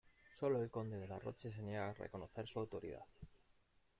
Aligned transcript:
Sólo 0.39 0.59
el 0.63 0.71
conde 0.71 0.97
de 0.97 1.07
la 1.07 1.19
Roche 1.19 1.51
se 1.51 1.61
niega 1.61 1.91
a 1.91 1.93
reconocer 1.93 2.47
su 2.47 2.57
autoridad. 2.59 3.05